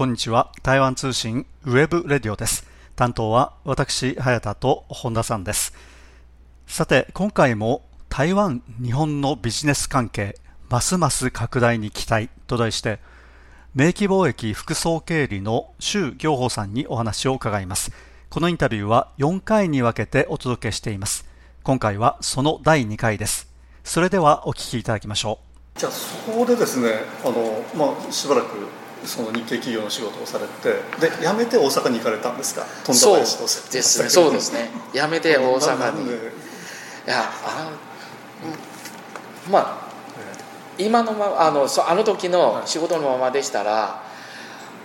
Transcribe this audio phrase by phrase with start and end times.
[0.00, 0.50] こんにちは。
[0.62, 2.66] 台湾通信 web radio です。
[2.96, 5.74] 担当は私、早田と本田さんです。
[6.66, 10.36] さて、今回も台湾、日本のビジネス関係、
[10.70, 12.98] ますます拡大に期待と題して、
[13.74, 17.92] 明基貿易副総経理の周業峰さんにお話を伺います。
[18.30, 21.26] このインタビューは4回に分けてお届けしています。
[21.62, 23.52] 今回はその第2回です。
[23.84, 25.40] それではお聞きいただきましょ
[25.76, 25.78] う。
[25.78, 26.88] じゃあそこでですね、
[27.22, 28.46] あのまあ、しばらく
[29.04, 32.66] その日系企業の仕事をされてで辞めて大阪に行かれたんですか？
[32.84, 34.70] 富田林とそうですねそうですね。
[34.92, 36.04] 辞めて大阪に。
[36.06, 36.08] い
[37.06, 37.70] やあ
[39.50, 39.78] まあ
[40.78, 44.02] 今のままあのあの時の仕事のままでしたら、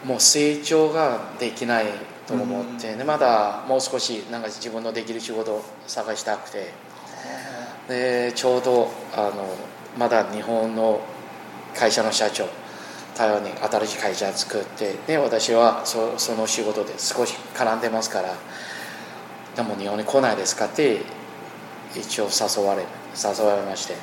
[0.06, 1.86] もう成長ができない
[2.28, 6.74] と思って、ね、まだもう少しなんか自分のできる仕事を探したくて。
[7.88, 9.48] でちょうどあの
[9.96, 11.00] まだ日本の
[11.76, 12.48] 会社の社長
[13.16, 18.36] 台湾に新しい会社を作ってで私はそその仕事で少し絡んでますから
[19.56, 21.02] でも日本に来ないですかって
[21.96, 22.84] 一応誘われ
[23.16, 23.96] 誘われまして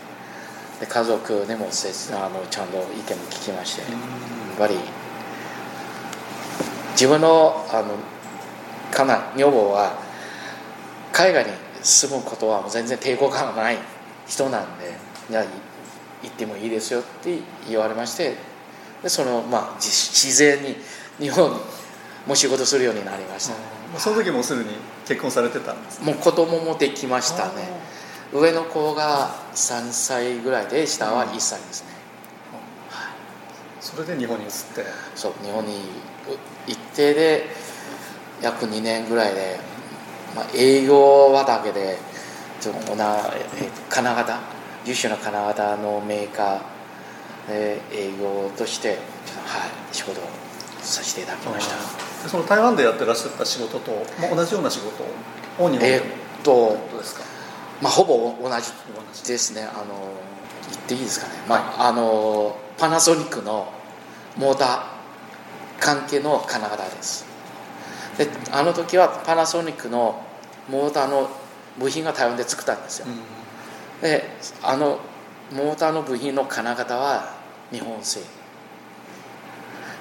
[0.81, 2.91] で家族でもせあのちゃんと意見も
[3.31, 4.77] 聞きましてやっぱり
[6.93, 7.95] 自分のあの
[8.91, 9.99] かな女房は
[11.13, 11.51] 海外に
[11.83, 13.79] 住むことは全然抵抗感がない
[14.27, 14.91] 人なんで
[15.31, 15.35] い
[16.23, 17.39] 行ってもいいですよって
[17.69, 18.37] 言われまして
[19.03, 20.77] でその、まあ、自然に
[21.19, 21.50] 日本
[22.27, 23.58] も仕事するようになりました、ね、
[23.98, 24.70] その時もすでに
[25.06, 27.92] 結婚されてたんですもう子供もできましたね。
[28.33, 31.89] 上の子が3歳ぐらいで下は1歳ですね、
[32.89, 33.14] はい、
[33.80, 34.84] それで日本に移って？
[35.14, 35.83] そう日本に
[36.67, 37.47] 行ってで
[38.41, 39.58] 約2年ぐらいで、
[40.34, 41.98] まあ、営業はだけで
[42.61, 42.97] ちょっと
[43.91, 44.41] 金型
[44.86, 46.61] 優秀な金型のメーカー
[47.48, 47.81] 営
[48.21, 48.98] 業として、はい、
[49.93, 50.25] 仕事を
[50.80, 52.29] させていただきました。
[52.29, 55.07] その台湾でやってらっしゃった仕事と、まあ、同じような仕事を
[55.69, 56.05] 日本でえー、っ
[56.45, 57.23] とですか、
[57.80, 58.51] まあ、ほぼ同
[59.13, 59.63] じですね。
[59.63, 60.13] あの
[60.70, 63.73] 言っていいですかね、まあ、あのパナソニックの
[64.36, 64.83] モーター
[65.80, 67.27] 関係の金型です。
[68.19, 70.23] であの時はパナソニックの
[70.69, 71.29] モーターの
[71.79, 73.11] 部品が台湾で作ったんですよ、う
[73.98, 74.24] ん、で
[74.63, 75.01] あの
[75.52, 77.35] モーターの部品の金型は
[77.70, 78.20] 日本製。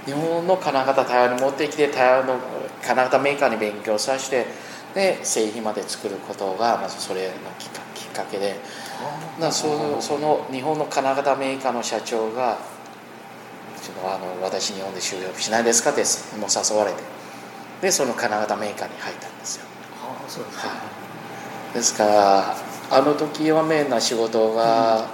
[0.05, 2.35] 日本の金型台湾に持ってきて台湾の
[2.81, 4.47] 金型メーカーに勉強させて
[4.95, 7.69] で製品まで作ることがまずそれのきっ
[8.13, 8.55] かけで。
[9.51, 12.57] そのその日本の金型メーカーの社長が
[13.81, 16.01] ちょっとあの私日本で就職しないですかって
[16.37, 17.01] もう誘われて。
[17.81, 19.65] でその金型メーカーに入ったんですよ。
[20.27, 20.73] そうです,、は
[21.71, 22.55] い、ですから
[22.91, 25.07] あの時はメインな仕事が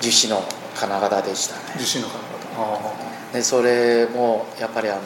[0.00, 1.84] 樹脂の金型でしたね。
[1.84, 3.10] 樹脂の金型。
[3.32, 5.00] でそれもやっぱりあの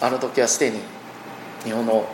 [0.00, 0.80] あの時はすでに
[1.64, 2.04] 日本の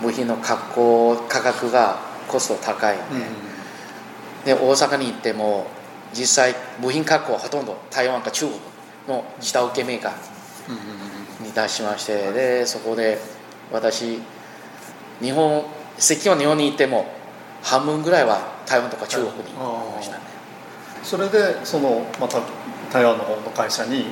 [0.00, 3.00] 部品の加工価格がコスト高いん
[4.44, 5.66] でうん、で大阪に行っても
[6.14, 8.58] 実際部品加工はほとんど台湾か中国
[9.08, 13.18] の下請けメーカーに出しましてでそこで
[13.72, 14.20] 私
[15.20, 15.64] 日本
[15.98, 17.06] 石は日本に行っても
[17.62, 20.22] 半分ぐらいは台湾とか中国にいましたね。
[21.02, 22.40] それでそのまた
[22.92, 24.06] 台湾の方の会社に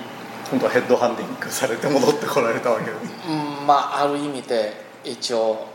[0.50, 2.90] 今度はヘッドハンディングされて戻ってこられたわけ。
[2.90, 4.72] です、うん、まあある意味で
[5.04, 5.66] 一応、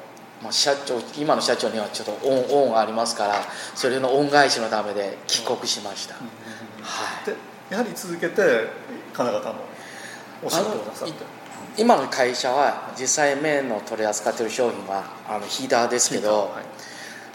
[0.44, 3.36] まあ、社長今の社長にはちょっと恩恩がありますから
[3.74, 6.22] それの恩返しのためで帰国しました、うん、
[6.84, 7.36] はい、で
[7.70, 8.42] やはり続けて
[9.14, 9.56] 金型の
[10.44, 11.14] お仕事をなさって。
[11.78, 16.64] 今の会社は実際麺の取り扱っている商品はあのヒーターですけど、はい、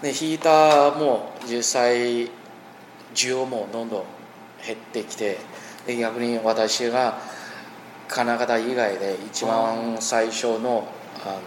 [0.03, 2.31] でヒーターも実際
[3.15, 4.05] 需要もどんどん
[4.67, 5.39] 減ってきて
[5.87, 7.19] で逆に私が
[8.09, 10.89] 金型以外で一番最初の
[11.25, 11.41] あの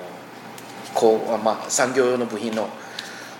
[0.93, 2.69] こう、まあ、産業用の部品の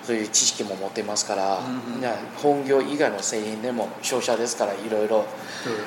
[0.04, 5.26] そういう知識も持っていますから、うんうん、本業以外の製品でも商社ですからいろいろ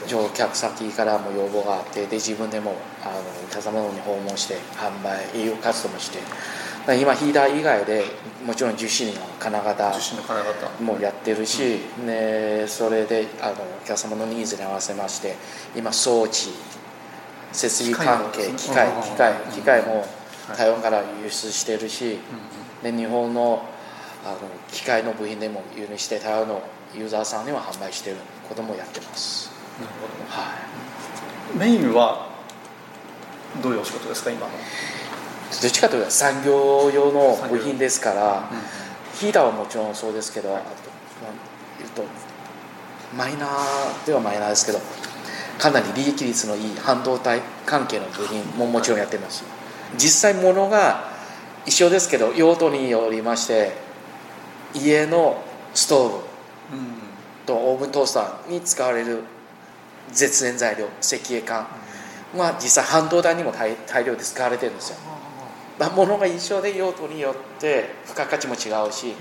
[0.07, 3.13] 乗客先からも要望があってで自分でもあの
[3.47, 6.21] お客様のに訪問して販売営業活動もして
[6.95, 8.05] 今ヒーター以外で
[8.45, 9.93] もちろん樹脂の金型
[10.81, 15.35] もやってるし、うん、ね、それであのお客様のニーズに合わせまして
[15.75, 16.51] 今装置
[17.51, 20.07] 設備関係機械機械機械も
[20.57, 22.19] 台湾から輸出してるし、
[22.83, 23.65] で日本の
[24.25, 24.39] あの
[24.71, 26.63] 機械の部品でも輸入して台湾の
[26.95, 28.17] ユーザーさんには販売してる
[28.49, 29.51] こともやってます。
[29.81, 30.53] なるほど、は
[31.55, 32.29] い、メインは
[33.61, 34.53] どういうお仕事ですか今の？
[35.63, 40.65] どっちかというと産業用の部品ですから、うん、ヒーターはもちろんそうですけど、あと
[41.79, 42.03] 言うと
[43.17, 44.81] マイナーではマイナーですけど
[45.59, 49.45] かなり利益率のいい半導体関係の部品ももちろんやってます。
[49.97, 51.11] 実際ものが
[51.65, 53.73] 一緒ですけど用途によりまして
[54.75, 55.43] 家の
[55.75, 56.27] ストーブ
[57.47, 59.23] とオーブントースターに使われる
[60.13, 61.67] 絶縁材料石英管
[62.37, 64.99] は実際半導体にも大大量で使われてるんですよ。
[65.07, 65.16] まあ
[65.95, 69.15] ものが一緒で用途によって付加価値も違うし、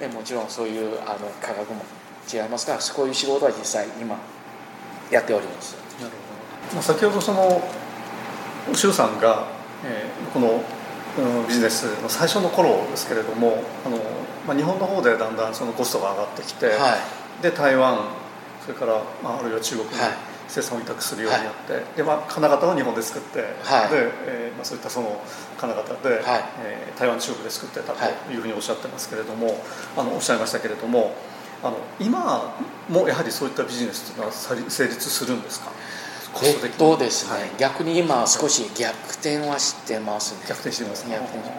[0.00, 1.82] でもちろんそういうあの価格も
[2.32, 4.16] 違いますからこういう仕事は実際今
[5.10, 5.76] やっております。
[6.00, 7.62] なるほど、まあ、先ほどその
[8.74, 9.48] 周さんが、
[9.84, 10.62] えー、この
[11.48, 13.98] ビジネスの最初の頃ですけれどもあの、
[14.46, 16.72] まあ、日本の方でだんだんそのコストが上がってきて、は
[17.40, 17.98] い、で台湾
[18.62, 19.94] それから、まあ、あるいは中国に
[20.48, 25.20] 生産を委託するようになって、はい、でまあ、金型は日本で作って、はい、でえーまあ、そういったその
[25.60, 26.44] 金型で、はい。
[26.64, 29.62] えー、台湾中国で作ってたというふうにおっしゃってますけれども、
[29.96, 31.14] あのおっしゃいましたけれども
[31.62, 32.54] あの今
[32.88, 35.70] もやはりそういったビジネスというのは成立するんですか？
[36.44, 40.40] えっとですね、はい、逆に今少し逆転はしてますね。
[40.48, 41.16] 逆転してますね。
[41.16, 41.50] 逆転。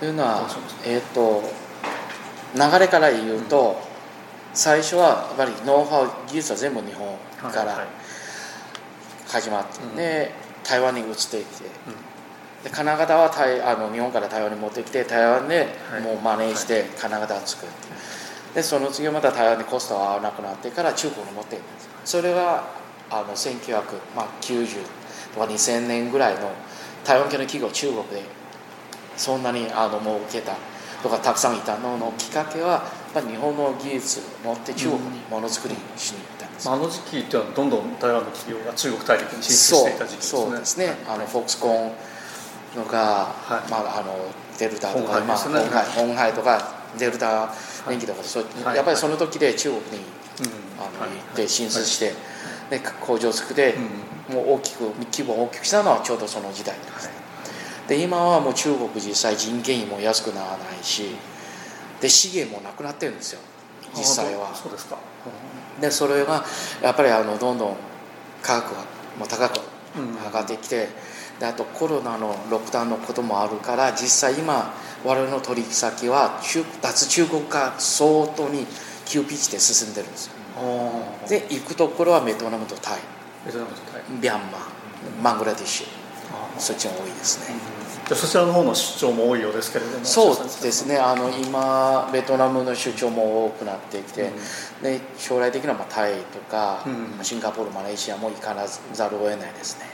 [0.00, 0.48] というのは
[0.84, 1.42] えっ、と
[2.54, 3.74] 流れから言うと、うん、
[4.54, 7.16] 最初はやっぱりノウハウ技術は全部日本
[7.52, 7.86] から
[9.34, 10.30] 始まって、はいはい、で
[10.62, 15.66] 台湾に移っていって、うん、で金型は台あの日本から台湾に持ってきて台湾で
[16.04, 17.72] もうマネージして金型を作る、
[18.54, 21.62] でその次はまた台湾にコストが合わなくなってから中国に持っていく
[22.04, 22.64] それは
[23.10, 23.74] あの1990
[25.34, 26.52] とか2000年ぐらいの
[27.04, 28.22] 台湾系の企業中国で
[29.16, 30.56] そんなにあの儲けた
[31.02, 32.82] とかたくさんいたののきっかけは
[33.14, 36.33] 日本の技術を持って中国にものづくりしにうん、
[36.66, 40.42] あの時期っていうのはどんどん台湾の企業が中国大陸に進出していた時期ですね。
[40.42, 41.92] そうですね、あのフォックスコーン
[42.74, 44.16] とか、はい、まあ、あの
[44.58, 47.52] デルタとか、まあ、本海本海とかデルタ
[47.88, 48.20] 電機とか、
[48.64, 50.04] はい、やっぱりその時で中国に、
[50.78, 52.12] あの行って進出して、
[52.70, 53.74] で工場を作って、
[54.32, 54.80] もう大きく
[55.12, 57.10] 規模を大きくしたのはちょうどその時代です、
[57.88, 61.10] で今はもう中国実際人件費も安くならないし
[62.00, 63.40] で資源もなくなってるんですよ
[63.96, 64.54] 実際は。
[64.54, 64.96] そうですか、
[65.80, 66.44] でそれが
[66.82, 67.76] やっぱりあのどんどん
[68.42, 68.80] 価格が
[69.18, 69.60] もう高く
[69.96, 70.88] 上がってきて、
[71.38, 74.72] であとコロナのロックダウンのこともあるから実際今
[75.04, 78.66] 我々の取引先は中脱中国化相当に
[79.04, 80.32] 急ピッチで進んでるんですよ。
[81.28, 83.00] で行くところはベトナムとタイ。
[83.44, 84.02] ベトナムとタイ。
[84.10, 84.60] ミャンマー
[85.22, 85.86] マングラディッシュ
[86.58, 87.56] そっちが多いですね、
[88.06, 90.98] じゃそちらの方の出張も多いようですけれどもそうですね。
[90.98, 94.30] あの今ベトナムの出張も多くなってきて、
[94.78, 98.54] うん、で将来的にはまあタイとか、うん、シンガポールマレーシアも行か
[98.92, 99.86] ざるを得ないですね。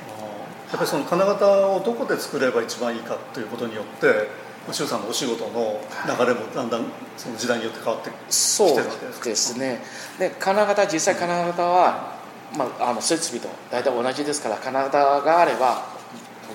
[0.71, 4.29] やっぱりその金型をどこで作れば一番いいかということによって
[4.73, 6.85] 周さんのお仕事の流れもだんだん
[7.17, 9.81] その時代によって変わってきてるわけですかそうですね。
[10.19, 12.19] で金型実際金型は、
[12.57, 16.00] まあ、あの設備と大体同じですから金型があれば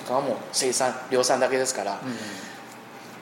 [0.06, 1.98] 他はもう生産量産だけですから、うん、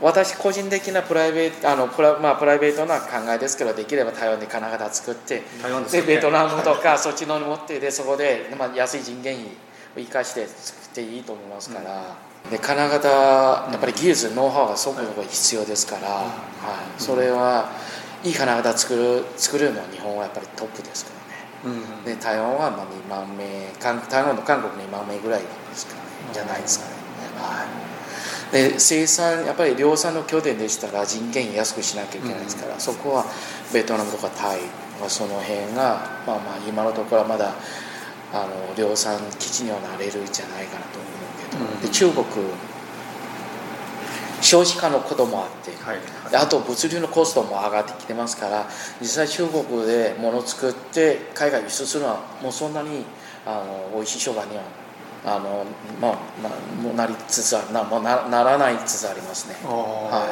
[0.00, 5.42] 私個人的なプライベートあのプラ,、まあ、プライベートな考えですけどできれば台湾で金型作って
[5.90, 9.50] で、ベトナムとか、 そっちのに持ってでそこで、まあ、安い人件費を
[9.96, 11.90] 生かして作っていいと思いますから。
[11.90, 12.50] うん。
[12.50, 17.70] で金型やっぱり技術ノウハウがすごく必要ですから、はい、それは
[18.22, 21.12] いい金型作る作るのは日本はやっぱりトップですか
[21.64, 23.44] らね、うん、で台湾はまあ2万名
[23.80, 26.93] 台湾の韓国2万名ぐらいですからねじゃないですかね、
[27.37, 27.66] は
[28.50, 33.25] い、で生産やっぱり量産の拠点でしたら人件費安くしなきゃいけないですから、うん、そこは
[33.73, 34.61] ベトナムとかタイ
[34.99, 37.54] とかその辺がまあまあ今のところはまだ
[38.33, 41.14] あの量産基地にはなれるんじゃないかなと思う
[41.83, 42.25] で中国
[44.45, 45.97] 少子化のこともあって、はい。
[45.97, 48.69] はい、あと物流のコストも上がってきてますから
[49.00, 53.04] 実際中国で物を作って海外輸出するのはもうそんなに
[53.47, 54.62] あの美味しい商売には
[55.25, 55.64] あの、
[56.00, 56.12] まあ
[56.43, 57.73] まあ、もうなりつつある。
[57.73, 60.26] なもうなならないつつありますね、は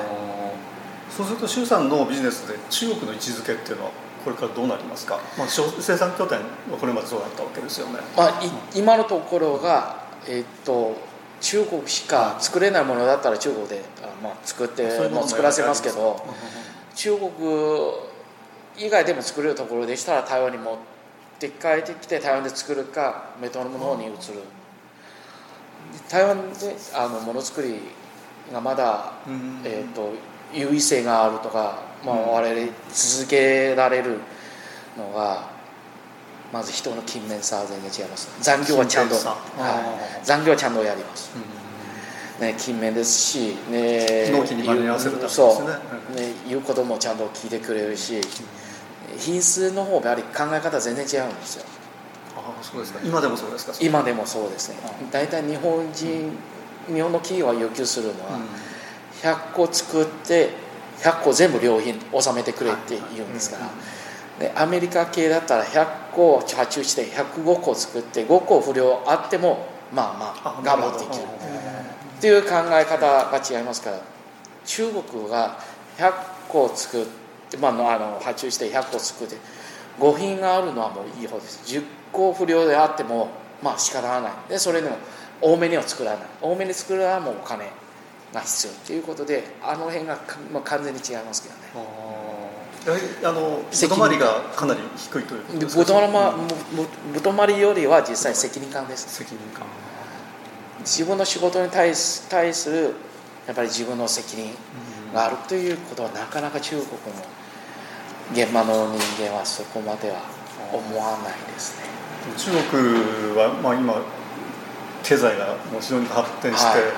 [1.10, 3.90] い、そうすると周さんのビジネスで中国の位置づけっていうのは
[4.24, 6.44] これからどうなりますか、まあ、生産拠点は
[6.78, 8.40] これまでそうだったわけですよね、まあ、
[8.74, 10.96] 今のところが、えー、っと
[11.40, 16.24] 中国しか作れないものだったら中国であ、まあ、作ってもう作らせますけど
[16.94, 17.30] 中国
[18.78, 20.76] 以外でも作れるところでしたら台湾に持っ
[21.40, 24.14] て帰ってきて台湾で作るかベトナムの方に移る
[26.08, 27.80] 台湾であのものづくり
[28.52, 29.12] がまだ、
[29.64, 30.12] えーと、
[30.52, 34.18] 優位性があるとか、まあ、我々続けられる
[34.96, 35.50] のが
[36.52, 38.28] まず人の勤勉さは全然違います。
[38.42, 41.30] 残業はちゃんと、はい、残業はちゃんとやります、
[42.38, 45.54] うん、ね、勤勉ですし、ね、納期に間に合わせるためですね。
[45.54, 45.66] そう。
[45.66, 48.20] ね言うこともちゃんと聞いてくれるし
[49.18, 51.64] 品質の方やはり考え方全然違うんですよ。
[51.64, 51.81] あ
[52.62, 53.00] そうですか。
[53.04, 53.72] 今でもそうですか。
[53.80, 54.76] 今でもそうですね。
[55.10, 56.32] 大体日本人、
[56.86, 58.38] 日本の企業が要求するのは、
[59.22, 60.50] 100個作って
[61.00, 63.70] 100個全部良品納めてくれって言うんですから、
[64.38, 71.24] でアメリカ系だったら100個発注して105個作って5個不良あってもまあまあ我慢できる。
[71.24, 74.12] っていう考え方が違いますから。
[74.64, 75.58] 中国が
[75.98, 76.12] 100
[76.48, 77.06] 個作っ
[77.50, 79.36] て、まあ、あの発注して100個作って
[79.98, 81.60] 5品があるのはもういい方です。
[81.64, 83.28] 10個不良であっても
[83.62, 84.32] まあ仕方がない。
[84.48, 84.96] でそれでも
[85.40, 86.26] 多めには作らない。
[86.40, 87.70] 多めに作るのはもうお金
[88.32, 90.18] が必要っていうことであの辺が、
[90.52, 91.60] まあ、完全に違いますけどね。
[93.24, 95.84] あの外回りがかなり低いということですか？
[97.14, 99.08] 外回りよりは実際責任感です。
[99.08, 99.64] 責任感。
[100.80, 102.94] 自分の仕事に対す対する
[103.46, 104.52] やっぱり自分の責任
[105.14, 106.88] があるということはなかなか中国の
[108.32, 110.20] 現場の人間はそこまでは
[110.72, 111.84] 思わないですね。
[112.36, 113.94] 中国は、まあ、今
[115.02, 116.90] 経済がもう非常に発展して、はい、うん、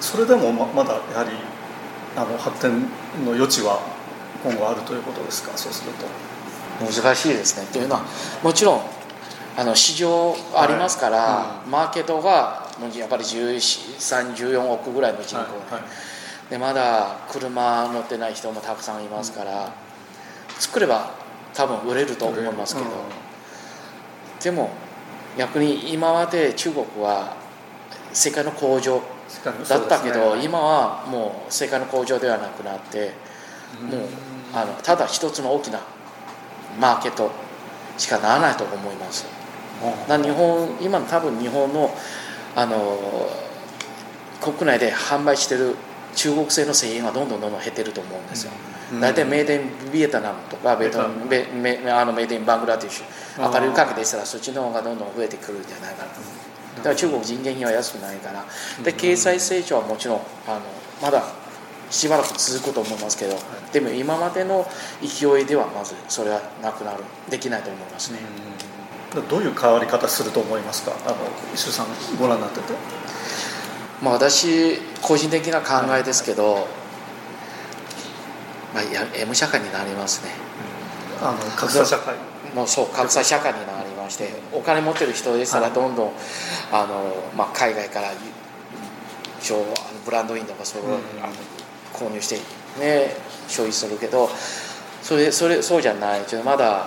[0.00, 1.30] それでもままだやはり
[2.16, 2.82] あの発展
[3.24, 3.80] の余地は
[4.44, 5.56] 今後あるということですか？
[5.56, 6.06] そうすると。
[6.84, 7.66] 難しいですね。
[7.72, 8.02] というのは
[8.42, 8.82] もちろん
[9.56, 11.64] あの市場ありますから、はい。
[11.64, 15.82] うん、マーケットがやっぱり1314億ぐらいの人口、はいはい、
[16.50, 19.70] でまだ車乗ってない人もたくさんいますから、うん、
[20.58, 21.14] 作れば
[21.54, 22.92] 多分売れると思いますけど、うん、
[24.42, 24.70] でも
[25.38, 27.36] 逆に今まで中国は
[28.12, 29.02] 世界の工場
[29.68, 33.12] だったけど、ね、今はもう世界の工場ではなくなって、
[33.82, 34.00] もう
[34.52, 35.80] あのただ一つの大きな
[36.80, 37.30] マーケット
[37.98, 39.26] しかならないと思います。
[40.08, 41.90] だ日本今多分日本の
[42.54, 42.98] あの
[44.40, 45.74] 国内で販売してる
[46.14, 48.52] 中国製の製品はどんどんどんどん減ってると思うんですよ、
[48.92, 51.46] うん、大体メイデンビエトナムとかベトメ
[51.80, 56.20] メあのメイデンバングラディッシュアパレル価格でしたらそっちの方がどんどん増えてくるんじゃないかなと。
[56.76, 58.44] だから中国人件費は安くないから。
[58.82, 60.60] で経済成長はもちろんあの
[61.02, 61.22] まだ
[61.90, 63.36] しばらく続くと思いますけど
[63.72, 64.66] でも今までの
[65.00, 68.18] 勢いではまずそれはなくなるできないと思いますね、
[69.30, 70.92] どういう変わり方すると思いますか？
[71.06, 71.16] あの
[71.54, 71.86] 石さん
[72.18, 72.72] ご覧になってて
[74.02, 76.66] まあ私個人的な考えですけど、
[78.74, 80.30] まあ、や M 社会になりますね、
[81.22, 82.14] あの格差社会。
[82.54, 86.12] もうそう格差社会になりましてお金持ってる人でしたらどんどん、
[86.70, 88.12] あのまあ、海外から
[90.04, 91.32] ブランドインとかそういう、うん、あの
[91.92, 92.36] 購入して
[92.78, 93.16] ね
[93.48, 94.28] 消費するけど
[95.02, 96.24] それそれそうじゃない。
[96.26, 96.86] ちょっとまだ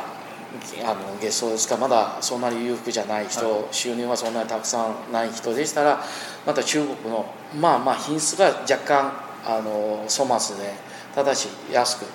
[0.83, 6.01] あの月賞ですかまだそんなに裕福じゃない人、はい、収入はそんなにたくさんない人でしたら
[6.45, 7.25] また中国の
[7.59, 9.11] まあまあ品質が若干
[9.45, 10.73] あの粗末で
[11.13, 12.05] ただし安く、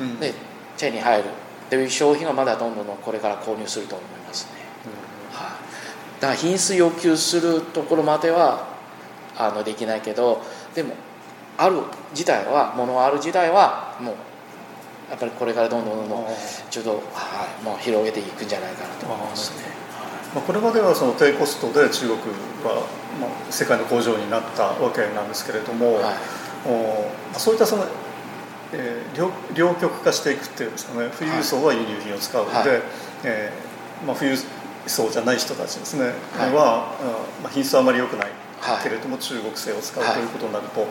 [0.00, 0.32] うん、で
[0.76, 1.28] 手に入る。
[1.72, 4.50] という商品はまだどんどんこれから購入すると思いますね、
[4.84, 5.54] うん、は
[6.18, 8.68] い、だから品質要求するところまでは
[9.38, 10.42] あのできないけど
[10.74, 10.94] でも
[11.56, 11.80] ある
[12.12, 14.14] 時代はものがある時代はもう
[15.12, 16.26] やっぱりこれからどんどんどんどん
[16.70, 19.68] ちょっと、はい、もう広げていくんじゃないかなと思いますね。
[20.34, 22.18] まあ、これまではその低コストで中国
[22.64, 22.88] は、
[23.20, 26.14] まあ、世界の工場になったわけなんですけれども、はい、
[26.66, 27.84] おそういったその、
[28.72, 31.10] えー、両両極化していくっていうんですかね。
[31.10, 32.68] 富裕層は輸入品を使うので、はい、
[33.24, 34.38] えー、まあ、富裕
[34.86, 36.88] 層じゃない人たちですね、はい、は、
[37.42, 38.28] まあ、品質はあまり良くない
[38.82, 40.88] けれども、中国製を使うということになると、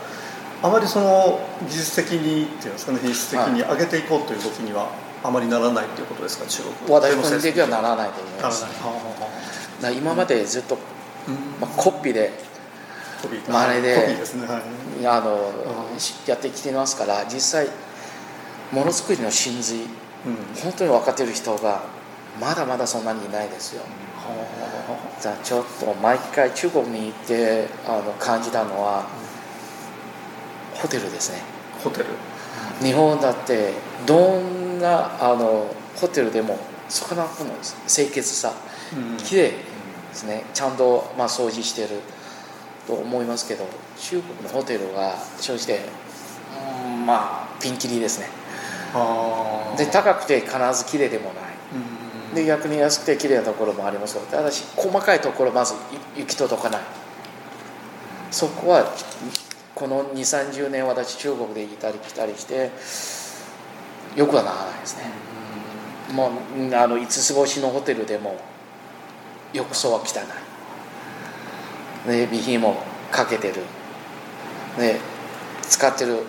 [0.63, 4.91] あまりその技術的にっていうんですかね品質的に上げていこうという動きには
[5.23, 6.99] あまりならないということですか中国。
[6.99, 10.77] 私個人的にはならないと思います、ね、今までずっと、
[11.59, 12.31] まあ、コピーで
[13.21, 14.01] 真似で、ね
[14.47, 14.61] は
[15.01, 15.53] い、あの
[16.27, 17.67] やってきてますから実際
[18.71, 19.87] ものづくりの真髄、うん、
[20.63, 21.83] 本当に分かっている人が
[22.39, 23.83] まだまだそんなにいないですよ、
[25.19, 29.05] じゃあちょっと毎回中国に行ってあの感じたのは、
[30.75, 31.41] ホテルですね。
[31.83, 32.05] ホテル？
[32.81, 33.73] 日本だって
[34.05, 36.57] どんなあのホテルでも
[36.89, 37.27] そこの
[37.87, 38.53] 清潔さ、
[38.95, 39.55] うん、綺麗で
[40.13, 40.43] すね。
[40.53, 42.01] ちゃんと、まあ、掃除してる。
[42.87, 43.63] と思いますけど
[43.99, 45.79] 中国のホテルは正直
[46.89, 48.27] うんまあピンキリですね。
[49.77, 51.33] で高くて必ず綺麗でもない、
[52.29, 55.75] うん、で逆に安くて綺麗なところもありますただし細かいところまず
[56.17, 56.81] 行き届かない。
[58.31, 58.91] そこは
[59.81, 62.69] この2 3 0年私中国でいたり来たりして
[64.15, 65.05] よくはならないですね、
[66.11, 68.39] うん、もうあの5つ星のホテルでも
[69.53, 70.19] 浴槽は汚
[72.05, 72.75] い、ね、備品も
[73.11, 73.55] かけてる、
[74.77, 74.99] ね、
[75.63, 76.19] 使ってる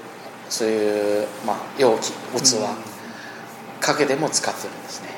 [0.48, 5.08] そういう、まあ、容器器、うん、かけても使ってるんですね。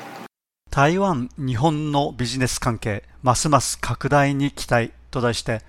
[0.71, 5.61] 台湾、日本のビジネス関係、ますます拡大に期待と題して、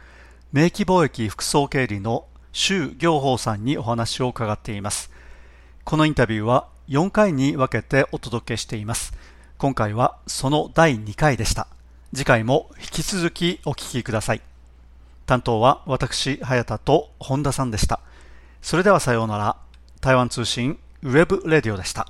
[0.52, 2.26] 明基貿易副総経理の
[2.58, 5.10] 周業峰さんにお話を伺っています。
[5.84, 9.12] このインタビューは4回に分けてお届けしています。
[9.58, 11.68] 今回はその第2回でした。
[12.14, 14.40] 次回も引き続きお聞きください。
[15.26, 18.00] 担当は私、早田と本田さんでした。
[18.62, 19.56] それではさようなら。
[20.00, 22.06] 台湾通信 web radio でした。